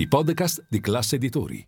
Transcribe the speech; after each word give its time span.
i 0.00 0.06
podcast 0.06 0.64
di 0.68 0.78
classe 0.80 1.16
editori. 1.16 1.66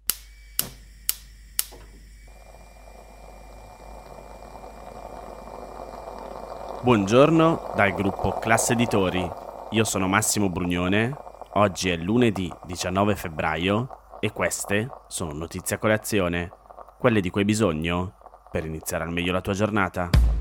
Buongiorno 6.81 7.73
dal 7.75 7.93
gruppo 7.93 8.39
Classe 8.39 8.75
Editori. 8.75 9.29
Io 9.71 9.83
sono 9.83 10.07
Massimo 10.07 10.49
Brugnone. 10.49 11.13
Oggi 11.55 11.91
è 11.91 11.97
lunedì 11.97 12.49
19 12.67 13.17
febbraio 13.17 14.19
e 14.21 14.31
queste 14.31 14.89
sono 15.09 15.33
notizie 15.33 15.75
a 15.75 15.79
colazione, 15.81 16.53
quelle 17.01 17.21
di 17.21 17.31
cui 17.31 17.41
hai 17.41 17.47
bisogno 17.47 18.15
per 18.49 18.65
iniziare 18.65 19.03
al 19.03 19.11
meglio 19.11 19.33
la 19.33 19.41
tua 19.41 19.55
giornata. 19.55 20.40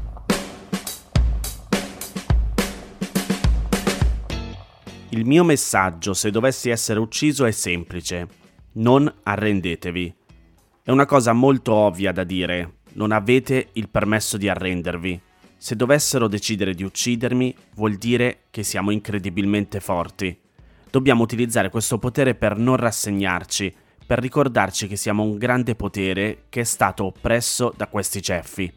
Il 5.11 5.25
mio 5.25 5.43
messaggio, 5.43 6.13
se 6.13 6.29
dovessi 6.29 6.69
essere 6.69 6.99
ucciso, 6.99 7.45
è 7.45 7.51
semplice. 7.51 8.27
Non 8.73 9.11
arrendetevi. 9.23 10.13
È 10.83 10.91
una 10.91 11.07
cosa 11.07 11.33
molto 11.33 11.73
ovvia 11.73 12.11
da 12.11 12.23
dire. 12.23 12.75
Non 12.93 13.11
avete 13.11 13.69
il 13.73 13.89
permesso 13.89 14.37
di 14.37 14.47
arrendervi. 14.47 15.19
Se 15.57 15.75
dovessero 15.75 16.27
decidere 16.27 16.75
di 16.75 16.83
uccidermi, 16.83 17.55
vuol 17.73 17.95
dire 17.95 18.41
che 18.51 18.61
siamo 18.61 18.91
incredibilmente 18.91 19.79
forti. 19.79 20.39
Dobbiamo 20.91 21.23
utilizzare 21.23 21.71
questo 21.71 21.97
potere 21.97 22.35
per 22.35 22.55
non 22.59 22.75
rassegnarci, 22.75 23.73
per 24.05 24.19
ricordarci 24.19 24.87
che 24.87 24.95
siamo 24.95 25.23
un 25.23 25.39
grande 25.39 25.73
potere 25.73 26.43
che 26.49 26.61
è 26.61 26.65
stato 26.65 27.05
oppresso 27.05 27.73
da 27.75 27.87
questi 27.87 28.21
ceffi. 28.21 28.71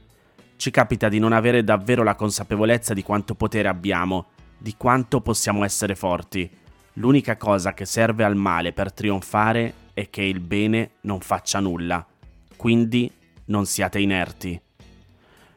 Ci 0.56 0.70
capita 0.70 1.10
di 1.10 1.18
non 1.18 1.32
avere 1.32 1.62
davvero 1.62 2.02
la 2.02 2.14
consapevolezza 2.14 2.94
di 2.94 3.02
quanto 3.02 3.34
potere 3.34 3.68
abbiamo 3.68 4.28
di 4.62 4.74
quanto 4.76 5.20
possiamo 5.20 5.64
essere 5.64 5.96
forti. 5.96 6.48
L'unica 6.94 7.36
cosa 7.36 7.74
che 7.74 7.84
serve 7.84 8.22
al 8.22 8.36
male 8.36 8.72
per 8.72 8.92
trionfare 8.92 9.74
è 9.92 10.08
che 10.08 10.22
il 10.22 10.38
bene 10.38 10.92
non 11.00 11.18
faccia 11.18 11.58
nulla. 11.58 12.06
Quindi 12.54 13.10
non 13.46 13.66
siate 13.66 13.98
inerti. 13.98 14.60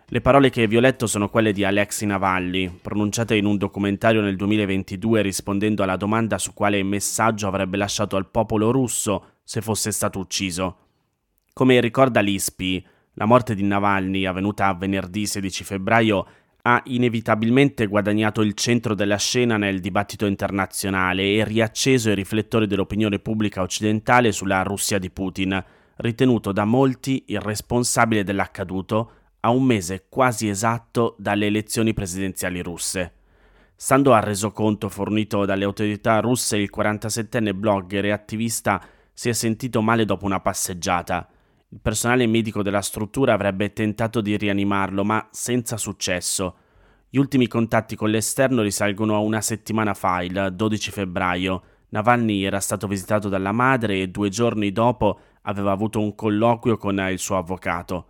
Le 0.07 0.21
parole 0.21 0.49
che 0.49 0.65
vi 0.65 0.77
ho 0.77 0.79
letto 0.79 1.05
sono 1.05 1.29
quelle 1.29 1.51
di 1.51 1.63
Alexei 1.63 2.07
Navalny, 2.07 2.79
pronunciate 2.81 3.35
in 3.35 3.45
un 3.45 3.57
documentario 3.57 4.21
nel 4.21 4.35
2022 4.35 5.21
rispondendo 5.21 5.83
alla 5.83 5.97
domanda 5.97 6.39
su 6.39 6.53
quale 6.53 6.81
messaggio 6.81 7.47
avrebbe 7.47 7.77
lasciato 7.77 8.15
al 8.15 8.27
popolo 8.27 8.71
russo 8.71 9.33
se 9.43 9.61
fosse 9.61 9.91
stato 9.91 10.17
ucciso. 10.17 10.77
Come 11.53 11.79
ricorda 11.79 12.21
l'ISPI, 12.21 12.85
la 13.13 13.25
morte 13.25 13.53
di 13.53 13.63
Navalny, 13.63 14.25
avvenuta 14.25 14.73
venerdì 14.73 15.27
16 15.27 15.63
febbraio, 15.63 16.27
ha 16.67 16.81
inevitabilmente 16.85 17.85
guadagnato 17.85 18.41
il 18.41 18.55
centro 18.55 18.95
della 18.95 19.17
scena 19.17 19.55
nel 19.55 19.79
dibattito 19.79 20.25
internazionale 20.25 21.35
e 21.35 21.43
riacceso 21.43 22.09
i 22.09 22.15
riflettori 22.15 22.65
dell'opinione 22.65 23.19
pubblica 23.19 23.61
occidentale 23.61 24.31
sulla 24.31 24.63
Russia 24.63 24.97
di 24.97 25.11
Putin, 25.11 25.63
ritenuto 25.97 26.51
da 26.51 26.65
molti 26.65 27.25
il 27.27 27.39
responsabile 27.39 28.23
dell'accaduto 28.23 29.11
a 29.41 29.51
un 29.51 29.61
mese 29.61 30.05
quasi 30.09 30.49
esatto 30.49 31.15
dalle 31.19 31.45
elezioni 31.45 31.93
presidenziali 31.93 32.63
russe. 32.63 33.13
Stando 33.75 34.13
al 34.13 34.23
resoconto 34.23 34.89
fornito 34.89 35.45
dalle 35.45 35.65
autorità 35.65 36.19
russe, 36.19 36.57
il 36.57 36.71
47enne 36.75 37.53
blogger 37.53 38.05
e 38.05 38.11
attivista 38.11 38.81
si 39.13 39.29
è 39.29 39.33
sentito 39.33 39.83
male 39.83 40.03
dopo 40.03 40.25
una 40.25 40.39
passeggiata. 40.39 41.29
Il 41.75 41.81
personale 41.81 42.25
medico 42.25 42.63
della 42.63 42.81
struttura 42.81 43.33
avrebbe 43.33 43.73
tentato 43.73 44.21
di 44.21 44.37
rianimarlo, 44.37 45.03
ma 45.03 45.27
senza 45.31 45.75
successo. 45.75 46.55
Gli 47.09 47.17
ultimi 47.17 47.49
contatti 47.49 47.97
con 47.97 48.09
l'esterno 48.11 48.61
risalgono 48.61 49.13
a 49.13 49.19
una 49.19 49.41
settimana 49.41 49.93
fa, 49.93 50.21
il 50.21 50.53
12 50.53 50.91
febbraio. 50.91 51.63
Navalny 51.89 52.43
era 52.43 52.61
stato 52.61 52.87
visitato 52.87 53.27
dalla 53.27 53.51
madre 53.51 53.99
e 53.99 54.07
due 54.07 54.29
giorni 54.29 54.71
dopo 54.71 55.19
aveva 55.41 55.73
avuto 55.73 55.99
un 55.99 56.15
colloquio 56.15 56.77
con 56.77 56.97
il 57.11 57.19
suo 57.19 57.35
avvocato. 57.35 58.05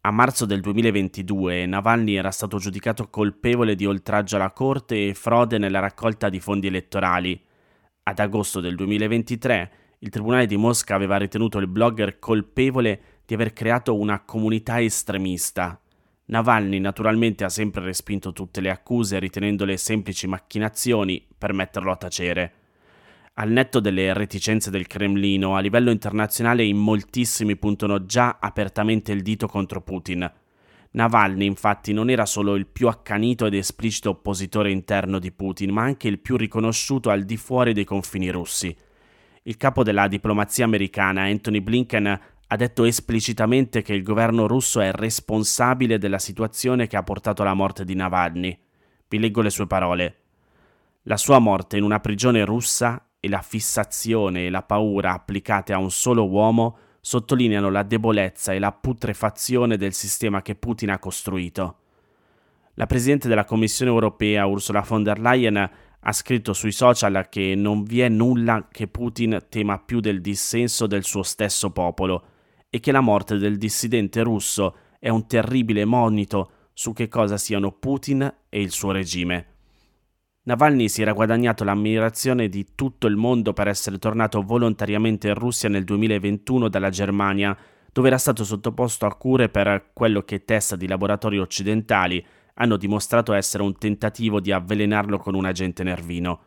A 0.00 0.10
marzo 0.10 0.46
del 0.46 0.62
2022 0.62 1.66
Navalny 1.66 2.14
era 2.14 2.30
stato 2.30 2.56
giudicato 2.56 3.10
colpevole 3.10 3.74
di 3.74 3.84
oltraggio 3.84 4.36
alla 4.36 4.52
corte 4.52 5.08
e 5.08 5.12
frode 5.12 5.58
nella 5.58 5.80
raccolta 5.80 6.30
di 6.30 6.40
fondi 6.40 6.68
elettorali. 6.68 7.38
Ad 8.04 8.18
agosto 8.20 8.60
del 8.60 8.74
2023 8.74 9.85
il 10.00 10.10
Tribunale 10.10 10.46
di 10.46 10.56
Mosca 10.56 10.94
aveva 10.94 11.16
ritenuto 11.16 11.58
il 11.58 11.68
blogger 11.68 12.18
colpevole 12.18 13.00
di 13.24 13.34
aver 13.34 13.52
creato 13.52 13.98
una 13.98 14.20
comunità 14.20 14.80
estremista. 14.80 15.80
Navalny 16.26 16.78
naturalmente 16.78 17.44
ha 17.44 17.48
sempre 17.48 17.82
respinto 17.82 18.32
tutte 18.32 18.60
le 18.60 18.70
accuse 18.70 19.18
ritenendole 19.18 19.76
semplici 19.76 20.26
macchinazioni 20.26 21.24
per 21.36 21.52
metterlo 21.52 21.92
a 21.92 21.96
tacere. 21.96 22.52
Al 23.34 23.50
netto 23.50 23.80
delle 23.80 24.12
reticenze 24.12 24.70
del 24.70 24.86
Cremlino, 24.86 25.56
a 25.56 25.60
livello 25.60 25.90
internazionale 25.90 26.64
in 26.64 26.76
moltissimi 26.76 27.56
puntano 27.56 28.04
già 28.04 28.38
apertamente 28.40 29.12
il 29.12 29.22
dito 29.22 29.46
contro 29.46 29.82
Putin. 29.82 30.30
Navalny 30.92 31.44
infatti 31.44 31.92
non 31.92 32.10
era 32.10 32.26
solo 32.26 32.54
il 32.54 32.66
più 32.66 32.88
accanito 32.88 33.46
ed 33.46 33.54
esplicito 33.54 34.10
oppositore 34.10 34.70
interno 34.70 35.18
di 35.18 35.32
Putin, 35.32 35.70
ma 35.70 35.82
anche 35.82 36.08
il 36.08 36.18
più 36.18 36.36
riconosciuto 36.36 37.10
al 37.10 37.24
di 37.24 37.36
fuori 37.36 37.72
dei 37.72 37.84
confini 37.84 38.30
russi. 38.30 38.74
Il 39.48 39.56
capo 39.56 39.84
della 39.84 40.08
diplomazia 40.08 40.64
americana, 40.64 41.22
Anthony 41.22 41.60
Blinken, 41.60 42.20
ha 42.48 42.56
detto 42.56 42.82
esplicitamente 42.82 43.80
che 43.80 43.94
il 43.94 44.02
governo 44.02 44.48
russo 44.48 44.80
è 44.80 44.90
responsabile 44.90 45.98
della 45.98 46.18
situazione 46.18 46.88
che 46.88 46.96
ha 46.96 47.04
portato 47.04 47.42
alla 47.42 47.54
morte 47.54 47.84
di 47.84 47.94
Navalny. 47.94 48.58
Vi 49.06 49.18
leggo 49.20 49.42
le 49.42 49.50
sue 49.50 49.68
parole. 49.68 50.16
La 51.02 51.16
sua 51.16 51.38
morte 51.38 51.76
in 51.76 51.84
una 51.84 52.00
prigione 52.00 52.44
russa 52.44 53.10
e 53.20 53.28
la 53.28 53.40
fissazione 53.40 54.46
e 54.46 54.50
la 54.50 54.62
paura 54.62 55.12
applicate 55.12 55.72
a 55.72 55.78
un 55.78 55.92
solo 55.92 56.28
uomo 56.28 56.78
sottolineano 57.00 57.70
la 57.70 57.84
debolezza 57.84 58.52
e 58.52 58.58
la 58.58 58.72
putrefazione 58.72 59.76
del 59.76 59.92
sistema 59.92 60.42
che 60.42 60.56
Putin 60.56 60.90
ha 60.90 60.98
costruito. 60.98 61.76
La 62.74 62.86
Presidente 62.86 63.28
della 63.28 63.44
Commissione 63.44 63.92
europea, 63.92 64.44
Ursula 64.44 64.80
von 64.80 65.04
der 65.04 65.20
Leyen, 65.20 65.70
ha 66.08 66.12
scritto 66.12 66.52
sui 66.52 66.70
social 66.70 67.26
che 67.28 67.54
non 67.56 67.82
vi 67.82 68.00
è 68.00 68.08
nulla 68.08 68.68
che 68.70 68.86
Putin 68.86 69.46
tema 69.48 69.80
più 69.80 69.98
del 69.98 70.20
dissenso 70.20 70.86
del 70.86 71.02
suo 71.02 71.24
stesso 71.24 71.70
popolo 71.70 72.24
e 72.70 72.78
che 72.78 72.92
la 72.92 73.00
morte 73.00 73.38
del 73.38 73.58
dissidente 73.58 74.22
russo 74.22 74.76
è 75.00 75.08
un 75.08 75.26
terribile 75.26 75.84
monito 75.84 76.50
su 76.72 76.92
che 76.92 77.08
cosa 77.08 77.36
siano 77.36 77.72
Putin 77.72 78.22
e 78.48 78.60
il 78.60 78.70
suo 78.70 78.92
regime. 78.92 79.54
Navalny 80.42 80.88
si 80.88 81.02
era 81.02 81.12
guadagnato 81.12 81.64
l'ammirazione 81.64 82.48
di 82.48 82.68
tutto 82.76 83.08
il 83.08 83.16
mondo 83.16 83.52
per 83.52 83.66
essere 83.66 83.98
tornato 83.98 84.42
volontariamente 84.42 85.26
in 85.26 85.34
Russia 85.34 85.68
nel 85.68 85.82
2021 85.82 86.68
dalla 86.68 86.90
Germania, 86.90 87.56
dove 87.92 88.06
era 88.06 88.18
stato 88.18 88.44
sottoposto 88.44 89.06
a 89.06 89.16
cure 89.16 89.48
per 89.48 89.90
quello 89.92 90.22
che 90.22 90.44
test 90.44 90.76
di 90.76 90.86
laboratori 90.86 91.40
occidentali 91.40 92.24
hanno 92.58 92.76
dimostrato 92.76 93.32
essere 93.32 93.62
un 93.62 93.76
tentativo 93.76 94.40
di 94.40 94.52
avvelenarlo 94.52 95.18
con 95.18 95.34
un 95.34 95.44
agente 95.44 95.82
nervino. 95.82 96.40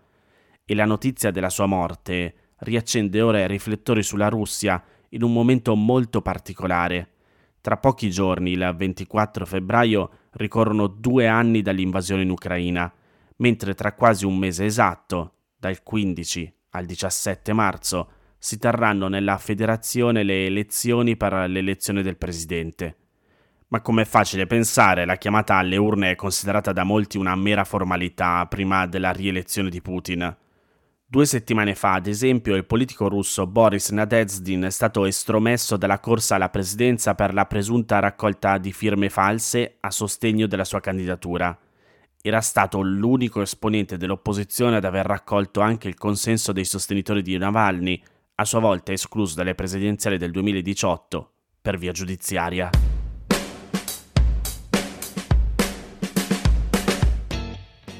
E 0.66 0.76
la 0.76 0.86
notizia 0.86 1.32
della 1.32 1.50
sua 1.50 1.66
morte 1.66 2.54
riaccende 2.58 3.22
ora 3.22 3.40
i 3.40 3.48
riflettori 3.48 4.04
sulla 4.04 4.30
Russia 4.30 4.84
in 5.10 5.24
un 5.24 5.34
momento 5.34 5.76
molto 5.76 6.22
particolare. 6.22 7.14
Tra 7.62 7.78
pochi 7.78 8.10
giorni, 8.10 8.52
il 8.52 8.74
24 8.76 9.46
febbraio, 9.46 10.10
ricorrono 10.32 10.88
due 10.88 11.28
anni 11.28 11.62
dall'invasione 11.62 12.22
in 12.22 12.30
Ucraina, 12.30 12.92
mentre 13.38 13.74
tra 13.74 13.94
quasi 13.94 14.26
un 14.26 14.38
mese 14.38 14.66
esatto, 14.66 15.34
dal 15.58 15.84
15 15.84 16.54
al 16.72 16.86
17 16.86 17.54
marzo, 17.54 18.12
si 18.38 18.58
terranno 18.58 19.08
nella 19.08 19.38
federazione 19.38 20.24
le 20.24 20.46
elezioni 20.46 21.18
per 21.18 21.34
l'elezione 21.50 22.02
del 22.02 22.18
presidente. 22.18 22.96
Ma 23.72 23.82
come 23.82 24.02
è 24.02 24.06
facile 24.06 24.48
pensare, 24.48 25.06
la 25.06 25.18
chiamata 25.18 25.56
alle 25.56 25.78
urne 25.78 26.12
è 26.12 26.16
considerata 26.16 26.74
da 26.74 26.84
molti 26.84 27.18
una 27.18 27.36
mera 27.36 27.64
formalità 27.64 28.46
prima 28.48 28.88
della 28.88 29.12
rielezione 29.12 29.70
di 29.70 29.80
Putin. 29.80 30.36
Due 31.06 31.26
settimane 31.26 31.76
fa, 31.76 31.94
ad 31.94 32.08
esempio, 32.08 32.56
il 32.56 32.66
politico 32.66 33.08
russo 33.08 33.46
Boris 33.46 33.90
Nadezhdin 33.90 34.64
è 34.64 34.72
stato 34.72 35.06
estromesso 35.06 35.78
dalla 35.78 36.00
corsa 36.00 36.36
alla 36.36 36.50
presidenza 36.50 37.14
per 37.14 37.32
la 37.34 37.46
presunta 37.46 38.00
raccolta 38.00 38.58
di 38.58 38.72
firme 38.72 39.10
false 39.10 39.78
a 39.80 39.92
sostegno 39.92 40.48
della 40.48 40.66
sua 40.66 40.80
candidatura. 40.80 41.58
era 42.22 42.42
stato 42.42 42.82
l'unico 42.82 43.42
esponente 43.42 43.96
dell'opposizione 43.98 44.76
ad 44.76 44.84
aver 44.84 45.06
raccolto 45.06 45.62
anche 45.62 45.88
il 45.88 45.96
consenso 45.96 46.52
dei 46.52 46.66
sostenitori 46.66 47.22
di 47.22 47.38
Navalny, 47.38 48.02
a 48.36 48.46
sua 48.46 48.60
volta 48.60 48.92
escluso 48.92 49.36
dalle 49.36 49.56
presidenziali 49.56 50.18
del 50.18 50.32
2018 50.32 51.32
per 51.62 51.78
via 51.78 51.94
giudiziaria. 51.94 52.89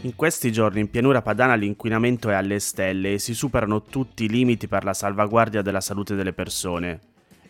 In 0.04 0.16
questi 0.16 0.50
giorni 0.54 0.80
in 0.80 0.90
pianura 0.90 1.22
padana 1.22 1.56
l'inquinamento 1.56 2.30
è 2.30 2.34
alle 2.34 2.60
stelle 2.60 3.14
e 3.14 3.20
si 3.20 3.34
superano 3.34 3.84
tutti 3.84 4.24
i 4.24 4.30
limiti 4.30 4.70
per 4.70 4.86
la 4.86 4.94
salvaguardia 4.94 5.62
della 5.62 5.82
salute 5.82 6.16
delle 6.16 6.32
persone. 6.32 7.02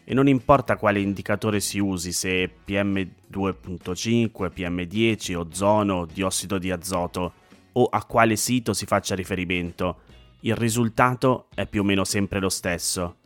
E 0.04 0.16
non 0.16 0.28
importa 0.28 0.75
quale 0.75 1.00
indicatore 1.00 1.60
si 1.60 1.78
usi, 1.78 2.12
se 2.12 2.50
PM2.5, 2.66 4.51
PM10, 4.51 5.36
ozono, 5.36 6.07
diossido 6.12 6.57
di 6.57 6.72
azoto, 6.72 7.34
o 7.74 7.86
a 7.86 8.04
quale 8.06 8.36
sito 8.36 8.74
si 8.74 8.88
faccia 8.88 9.13
riferimento, 9.13 10.00
il 10.40 10.56
risultato 10.56 11.50
è 11.54 11.68
più 11.68 11.81
o 11.81 11.84
meno 11.84 12.04
sempre 12.04 12.40
lo 12.40 12.50
stesso. 12.50 13.18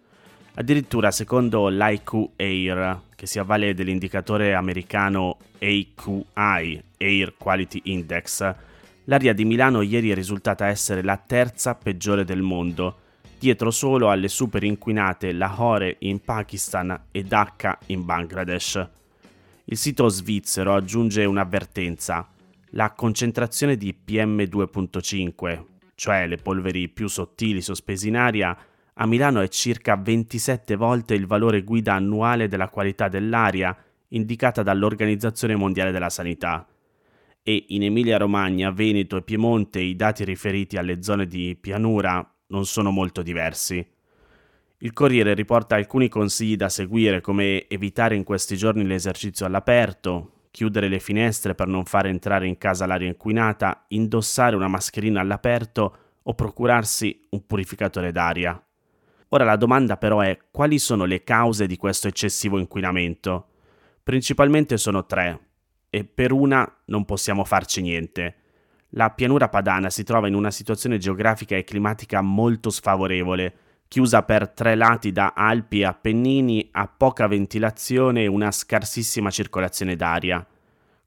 Addirittura 0.56 1.12
secondo 1.12 1.70
l'IQ 1.70 2.32
Air, 2.36 3.00
che 3.16 3.26
si 3.26 3.40
avvale 3.40 3.74
dell'indicatore 3.74 4.54
americano 4.54 5.38
AQI, 5.60 6.84
Air 6.98 7.36
Quality 7.38 7.82
Index, 7.86 8.56
L'aria 9.06 9.34
di 9.34 9.44
Milano 9.44 9.82
ieri 9.82 10.12
è 10.12 10.14
risultata 10.14 10.68
essere 10.68 11.04
la 11.04 11.18
terza 11.18 11.76
peggiore 11.76 12.24
del 12.24 12.42
mondo, 12.42 13.00
dietro 13.38 13.70
solo 13.70 14.10
alle 14.10 14.30
super 14.30 14.64
inquinate 14.64 15.34
Lahore 15.34 15.98
in 16.00 16.22
Pakistan 16.22 17.08
e 17.12 17.24
Dhaka 17.24 17.80
in 17.88 18.06
Bangladesh. 18.06 18.90
Il 19.66 19.76
sito 19.76 20.08
svizzero 20.08 20.74
aggiunge 20.74 21.26
un'avvertenza. 21.26 22.30
La 22.76 22.92
concentrazione 22.92 23.76
di 23.76 23.94
PM2.5, 24.06 25.64
cioè 25.96 26.26
le 26.26 26.38
polveri 26.38 26.88
più 26.88 27.08
sottili 27.08 27.60
sospese 27.60 28.08
in 28.08 28.16
aria, 28.16 28.58
a 28.94 29.06
Milano 29.06 29.42
è 29.42 29.50
circa 29.50 29.98
27 29.98 30.78
volte 30.78 31.14
il 31.14 31.28
valore 31.28 31.64
guida 31.64 31.94
annuale 31.94 32.48
della 32.48 32.70
qualità 32.70 33.10
dell'aria 33.10 33.76
indicata 34.10 34.64
dall'Organizzazione 34.64 35.56
Mondiale 35.58 35.92
della 35.92 36.10
Sanità 36.10 36.66
e 37.44 37.66
in 37.70 37.84
Emilia-Romagna, 37.84 38.72
Veneto 38.72 39.18
e 39.18 39.22
Piemonte 39.22 39.82
i 39.82 39.98
dati 39.98 40.24
riferiti 40.24 40.78
alle 40.78 41.04
zone 41.04 41.28
di 41.28 41.58
pianura 41.60 42.26
non 42.48 42.66
sono 42.66 42.90
molto 42.90 43.22
diversi. 43.22 43.86
Il 44.78 44.94
Corriere 44.94 45.34
riporta 45.34 45.76
alcuni 45.76 46.08
consigli 46.08 46.56
da 46.56 46.70
seguire 46.70 47.20
come 47.22 47.68
evitare 47.68 48.16
in 48.16 48.24
questi 48.24 48.56
giorni 48.56 48.86
l'esercizio 48.86 49.46
all'aperto, 49.46 50.48
chiudere 50.52 50.88
le 50.88 51.00
finestre 51.00 51.54
per 51.54 51.68
non 51.68 51.84
fare 51.84 52.10
entrare 52.10 52.48
in 52.48 52.58
casa 52.58 52.86
l'aria 52.86 53.08
inquinata, 53.08 53.86
indossare 53.90 54.56
una 54.56 54.68
mascherina 54.68 55.20
all'aperto 55.20 55.98
o 56.24 56.34
procurarsi 56.34 57.28
un 57.32 57.46
purificatore 57.46 58.12
d'aria. 58.12 58.62
Ora 59.30 59.44
la 59.44 59.56
domanda 59.56 59.98
però 59.98 60.20
è 60.20 60.38
quali 60.52 60.80
sono 60.80 61.06
le 61.06 61.24
cause 61.24 61.66
di 61.66 61.76
questo 61.76 62.08
eccessivo 62.08 62.60
inquinamento? 62.60 63.48
Principalmente 64.04 64.78
sono 64.78 65.06
tre 65.06 65.53
e 65.96 66.06
per 66.06 66.32
una 66.32 66.68
non 66.86 67.06
possiamo 67.06 67.44
farci 67.44 67.80
niente. 67.80 68.36
La 68.96 69.12
pianura 69.12 69.48
padana 69.48 69.92
si 69.92 70.04
trova 70.04 70.28
in 70.28 70.34
una 70.34 70.50
situazione 70.50 70.98
geografica 70.98 71.56
e 71.56 71.64
climatica 71.64 72.20
molto 72.22 72.72
sfavorevole, 72.72 73.54
chiusa 73.88 74.24
per 74.24 74.50
tre 74.50 74.74
lati 74.74 75.12
da 75.12 75.34
Alpi 75.36 75.82
e 75.82 75.86
Appennini, 75.86 76.68
a 76.72 76.88
poca 76.88 77.28
ventilazione 77.28 78.24
e 78.24 78.28
una 78.28 78.50
scarsissima 78.50 79.30
circolazione 79.30 79.96
d'aria. 79.96 80.44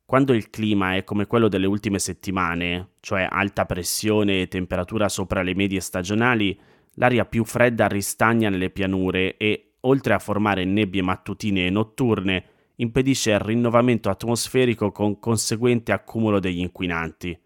Quando 0.04 0.32
il 0.32 0.50
clima 0.50 0.94
è 0.94 1.02
come 1.02 1.26
quello 1.26 1.48
delle 1.48 1.66
ultime 1.66 1.98
settimane, 1.98 2.90
cioè 3.00 3.26
alta 3.28 3.66
pressione 3.66 4.42
e 4.42 4.46
temperatura 4.46 5.08
sopra 5.08 5.42
le 5.42 5.56
medie 5.56 5.80
stagionali, 5.80 6.56
l'aria 6.94 7.24
più 7.24 7.44
fredda 7.44 7.88
ristagna 7.88 8.50
nelle 8.50 8.70
pianure 8.70 9.36
e, 9.36 9.72
oltre 9.80 10.14
a 10.14 10.20
formare 10.20 10.64
nebbie 10.64 11.02
mattutine 11.02 11.66
e 11.66 11.70
notturne, 11.70 12.44
impedisce 12.76 13.32
il 13.32 13.38
rinnovamento 13.38 14.10
atmosferico 14.10 14.92
con 14.92 15.18
conseguente 15.18 15.92
accumulo 15.92 16.38
degli 16.38 16.60
inquinanti. 16.60 17.38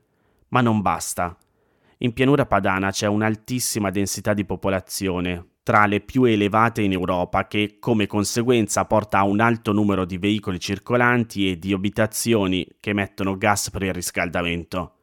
Ma 0.49 0.61
non 0.61 0.81
basta. 0.81 1.37
In 1.99 2.12
pianura 2.12 2.47
padana 2.47 2.91
c'è 2.91 3.06
un'altissima 3.06 3.91
densità 3.91 4.32
di 4.32 4.44
popolazione, 4.44 5.47
tra 5.62 5.87
le 5.87 6.00
più 6.00 6.25
elevate 6.25 6.82
in 6.82 6.93
Europa, 6.93 7.47
che 7.47 7.77
come 7.79 8.06
conseguenza 8.06 8.85
porta 8.87 9.19
a 9.19 9.25
un 9.25 9.41
alto 9.41 9.73
numero 9.73 10.05
di 10.05 10.17
veicoli 10.17 10.59
circolanti 10.59 11.50
e 11.50 11.59
di 11.59 11.73
abitazioni 11.73 12.67
che 12.81 12.91
emettono 12.91 13.37
gas 13.37 13.71
per 13.71 13.83
il 13.83 13.93
riscaldamento. 13.93 14.94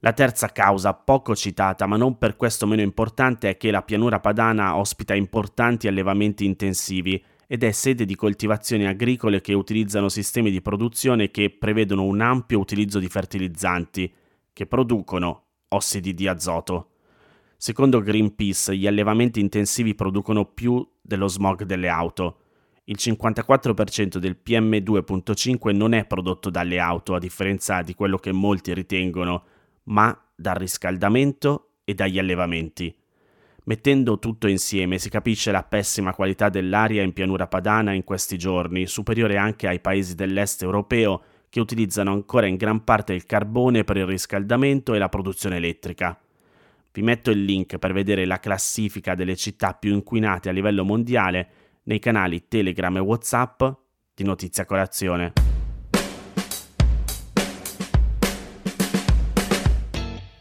La 0.00 0.12
terza 0.12 0.48
causa, 0.48 0.94
poco 0.94 1.36
citata 1.36 1.86
ma 1.86 1.96
non 1.96 2.18
per 2.18 2.34
questo 2.34 2.66
meno 2.66 2.82
importante, 2.82 3.50
è 3.50 3.56
che 3.56 3.70
la 3.70 3.82
pianura 3.82 4.18
padana 4.18 4.76
ospita 4.76 5.14
importanti 5.14 5.86
allevamenti 5.86 6.44
intensivi 6.44 7.22
ed 7.52 7.64
è 7.64 7.70
sede 7.70 8.06
di 8.06 8.14
coltivazioni 8.14 8.86
agricole 8.86 9.42
che 9.42 9.52
utilizzano 9.52 10.08
sistemi 10.08 10.50
di 10.50 10.62
produzione 10.62 11.30
che 11.30 11.50
prevedono 11.50 12.02
un 12.02 12.22
ampio 12.22 12.58
utilizzo 12.58 12.98
di 12.98 13.08
fertilizzanti, 13.08 14.10
che 14.54 14.66
producono 14.66 15.48
ossidi 15.68 16.14
di 16.14 16.26
azoto. 16.26 16.92
Secondo 17.58 18.00
Greenpeace, 18.00 18.74
gli 18.74 18.86
allevamenti 18.86 19.38
intensivi 19.38 19.94
producono 19.94 20.46
più 20.46 20.82
dello 21.02 21.28
smog 21.28 21.64
delle 21.64 21.90
auto. 21.90 22.38
Il 22.84 22.96
54% 22.98 24.16
del 24.16 24.38
PM2.5 24.42 25.76
non 25.76 25.92
è 25.92 26.06
prodotto 26.06 26.48
dalle 26.48 26.78
auto, 26.78 27.14
a 27.14 27.18
differenza 27.18 27.82
di 27.82 27.92
quello 27.94 28.16
che 28.16 28.32
molti 28.32 28.72
ritengono, 28.72 29.44
ma 29.84 30.18
dal 30.34 30.54
riscaldamento 30.54 31.72
e 31.84 31.92
dagli 31.92 32.18
allevamenti. 32.18 32.96
Mettendo 33.64 34.18
tutto 34.18 34.48
insieme 34.48 34.98
si 34.98 35.08
capisce 35.08 35.52
la 35.52 35.62
pessima 35.62 36.14
qualità 36.14 36.48
dell'aria 36.48 37.02
in 37.02 37.12
pianura 37.12 37.46
padana 37.46 37.92
in 37.92 38.02
questi 38.02 38.36
giorni, 38.36 38.86
superiore 38.86 39.36
anche 39.36 39.68
ai 39.68 39.78
paesi 39.78 40.16
dell'est 40.16 40.62
europeo 40.62 41.22
che 41.48 41.60
utilizzano 41.60 42.12
ancora 42.12 42.46
in 42.46 42.56
gran 42.56 42.82
parte 42.82 43.12
il 43.12 43.24
carbone 43.24 43.84
per 43.84 43.98
il 43.98 44.06
riscaldamento 44.06 44.94
e 44.94 44.98
la 44.98 45.08
produzione 45.08 45.56
elettrica. 45.56 46.18
Vi 46.90 47.02
metto 47.02 47.30
il 47.30 47.44
link 47.44 47.78
per 47.78 47.92
vedere 47.92 48.24
la 48.26 48.40
classifica 48.40 49.14
delle 49.14 49.36
città 49.36 49.74
più 49.74 49.92
inquinate 49.92 50.48
a 50.48 50.52
livello 50.52 50.84
mondiale 50.84 51.48
nei 51.84 52.00
canali 52.00 52.48
Telegram 52.48 52.96
e 52.96 53.00
WhatsApp 53.00 53.62
di 54.14 54.24
Notizia 54.24 54.64
Colazione. 54.64 55.51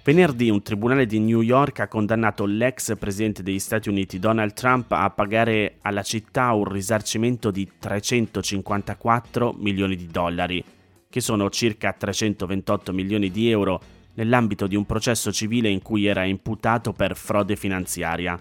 Venerdì 0.03 0.49
un 0.49 0.63
tribunale 0.63 1.05
di 1.05 1.19
New 1.19 1.41
York 1.41 1.79
ha 1.81 1.87
condannato 1.87 2.45
l'ex 2.45 2.97
presidente 2.97 3.43
degli 3.43 3.59
Stati 3.59 3.87
Uniti 3.87 4.17
Donald 4.17 4.53
Trump 4.53 4.91
a 4.93 5.07
pagare 5.11 5.75
alla 5.81 6.01
città 6.01 6.53
un 6.53 6.63
risarcimento 6.63 7.51
di 7.51 7.69
354 7.77 9.53
milioni 9.59 9.95
di 9.95 10.07
dollari, 10.07 10.63
che 11.07 11.21
sono 11.21 11.51
circa 11.51 11.93
328 11.93 12.91
milioni 12.93 13.29
di 13.29 13.51
euro, 13.51 13.79
nell'ambito 14.15 14.65
di 14.65 14.75
un 14.75 14.87
processo 14.87 15.31
civile 15.31 15.69
in 15.69 15.83
cui 15.83 16.07
era 16.07 16.23
imputato 16.23 16.93
per 16.93 17.15
frode 17.15 17.55
finanziaria. 17.55 18.39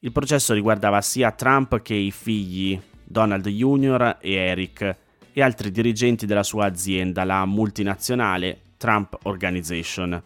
Il 0.00 0.12
processo 0.12 0.52
riguardava 0.52 1.00
sia 1.00 1.32
Trump 1.32 1.80
che 1.80 1.94
i 1.94 2.10
figli 2.10 2.78
Donald 3.02 3.48
Jr. 3.48 4.18
e 4.20 4.32
Eric 4.34 4.96
e 5.32 5.42
altri 5.42 5.70
dirigenti 5.70 6.26
della 6.26 6.42
sua 6.42 6.66
azienda, 6.66 7.24
la 7.24 7.46
multinazionale 7.46 8.58
Trump 8.76 9.16
Organization. 9.22 10.22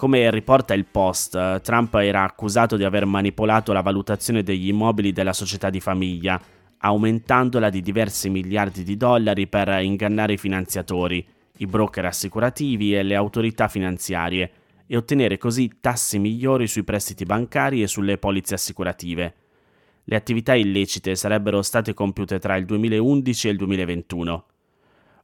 Come 0.00 0.30
riporta 0.30 0.72
il 0.72 0.86
Post, 0.86 1.60
Trump 1.60 1.94
era 1.96 2.22
accusato 2.22 2.78
di 2.78 2.84
aver 2.84 3.04
manipolato 3.04 3.74
la 3.74 3.82
valutazione 3.82 4.42
degli 4.42 4.68
immobili 4.68 5.12
della 5.12 5.34
società 5.34 5.68
di 5.68 5.78
famiglia, 5.78 6.40
aumentandola 6.78 7.68
di 7.68 7.82
diversi 7.82 8.30
miliardi 8.30 8.82
di 8.82 8.96
dollari 8.96 9.46
per 9.46 9.68
ingannare 9.82 10.32
i 10.32 10.38
finanziatori, 10.38 11.22
i 11.58 11.66
broker 11.66 12.06
assicurativi 12.06 12.96
e 12.96 13.02
le 13.02 13.14
autorità 13.14 13.68
finanziarie, 13.68 14.50
e 14.86 14.96
ottenere 14.96 15.36
così 15.36 15.70
tassi 15.82 16.18
migliori 16.18 16.66
sui 16.66 16.82
prestiti 16.82 17.26
bancari 17.26 17.82
e 17.82 17.86
sulle 17.86 18.16
polizze 18.16 18.54
assicurative. 18.54 19.34
Le 20.04 20.16
attività 20.16 20.54
illecite 20.54 21.14
sarebbero 21.14 21.60
state 21.60 21.92
compiute 21.92 22.38
tra 22.38 22.56
il 22.56 22.64
2011 22.64 23.48
e 23.48 23.50
il 23.50 23.56
2021. 23.58 24.44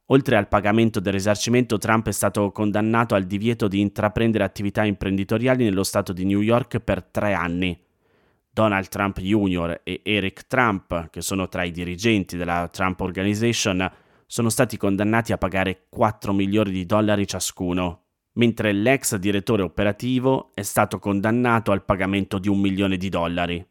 Oltre 0.09 0.37
al 0.37 0.47
pagamento 0.47 1.01
del 1.01 1.11
risarcimento, 1.11 1.77
Trump 1.77 2.07
è 2.07 2.13
stato 2.13 2.51
condannato 2.51 3.13
al 3.13 3.25
divieto 3.25 3.67
di 3.67 3.81
intraprendere 3.81 4.45
attività 4.45 4.85
imprenditoriali 4.85 5.65
nello 5.65 5.83
Stato 5.83 6.13
di 6.13 6.23
New 6.23 6.39
York 6.39 6.79
per 6.79 7.03
tre 7.03 7.33
anni. 7.33 7.77
Donald 8.49 8.87
Trump 8.87 9.19
Jr. 9.19 9.81
e 9.83 10.01
Eric 10.03 10.47
Trump, 10.47 11.09
che 11.09 11.21
sono 11.21 11.49
tra 11.49 11.63
i 11.63 11.71
dirigenti 11.71 12.37
della 12.37 12.69
Trump 12.71 13.01
Organization, 13.01 13.91
sono 14.25 14.49
stati 14.49 14.77
condannati 14.77 15.33
a 15.33 15.37
pagare 15.37 15.87
4 15.89 16.31
milioni 16.31 16.71
di 16.71 16.85
dollari 16.85 17.27
ciascuno, 17.27 18.05
mentre 18.33 18.71
l'ex 18.71 19.15
direttore 19.17 19.61
operativo 19.61 20.51
è 20.53 20.61
stato 20.61 20.99
condannato 20.99 21.71
al 21.73 21.83
pagamento 21.83 22.39
di 22.39 22.47
un 22.47 22.59
milione 22.59 22.95
di 22.95 23.09
dollari. 23.09 23.65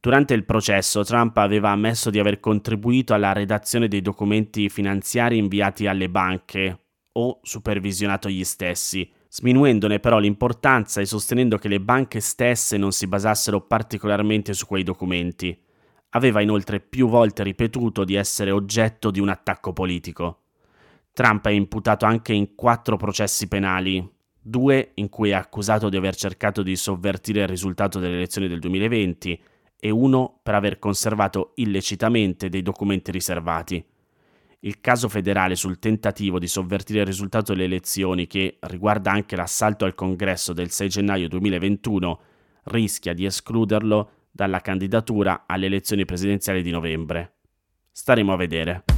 Durante 0.00 0.32
il 0.32 0.44
processo 0.44 1.02
Trump 1.02 1.36
aveva 1.38 1.70
ammesso 1.70 2.08
di 2.10 2.20
aver 2.20 2.38
contribuito 2.38 3.14
alla 3.14 3.32
redazione 3.32 3.88
dei 3.88 4.00
documenti 4.00 4.68
finanziari 4.68 5.38
inviati 5.38 5.88
alle 5.88 6.08
banche, 6.08 6.78
o 7.12 7.40
supervisionato 7.42 8.28
gli 8.28 8.44
stessi, 8.44 9.10
sminuendone 9.28 9.98
però 9.98 10.20
l'importanza 10.20 11.00
e 11.00 11.04
sostenendo 11.04 11.58
che 11.58 11.66
le 11.66 11.80
banche 11.80 12.20
stesse 12.20 12.76
non 12.76 12.92
si 12.92 13.08
basassero 13.08 13.62
particolarmente 13.62 14.52
su 14.52 14.66
quei 14.66 14.84
documenti. 14.84 15.60
Aveva 16.10 16.40
inoltre 16.40 16.78
più 16.78 17.08
volte 17.08 17.42
ripetuto 17.42 18.04
di 18.04 18.14
essere 18.14 18.52
oggetto 18.52 19.10
di 19.10 19.18
un 19.18 19.28
attacco 19.28 19.72
politico. 19.72 20.42
Trump 21.12 21.44
è 21.48 21.50
imputato 21.50 22.06
anche 22.06 22.32
in 22.32 22.54
quattro 22.54 22.96
processi 22.96 23.48
penali, 23.48 24.08
due 24.40 24.92
in 24.94 25.08
cui 25.08 25.30
è 25.30 25.34
accusato 25.34 25.88
di 25.88 25.96
aver 25.96 26.14
cercato 26.14 26.62
di 26.62 26.76
sovvertire 26.76 27.40
il 27.40 27.48
risultato 27.48 27.98
delle 27.98 28.14
elezioni 28.14 28.46
del 28.46 28.60
2020 28.60 29.40
e 29.78 29.90
uno 29.90 30.40
per 30.42 30.54
aver 30.54 30.78
conservato 30.78 31.52
illecitamente 31.56 32.48
dei 32.48 32.62
documenti 32.62 33.10
riservati. 33.10 33.84
Il 34.60 34.80
caso 34.80 35.08
federale 35.08 35.54
sul 35.54 35.78
tentativo 35.78 36.38
di 36.38 36.48
sovvertire 36.48 37.00
il 37.00 37.06
risultato 37.06 37.52
delle 37.52 37.66
elezioni, 37.66 38.26
che 38.26 38.56
riguarda 38.60 39.12
anche 39.12 39.36
l'assalto 39.36 39.84
al 39.84 39.94
congresso 39.94 40.52
del 40.52 40.70
6 40.70 40.88
gennaio 40.88 41.28
2021, 41.28 42.20
rischia 42.64 43.14
di 43.14 43.24
escluderlo 43.24 44.10
dalla 44.30 44.60
candidatura 44.60 45.44
alle 45.46 45.66
elezioni 45.66 46.04
presidenziali 46.04 46.62
di 46.62 46.70
novembre. 46.70 47.34
Staremo 47.92 48.32
a 48.32 48.36
vedere. 48.36 48.97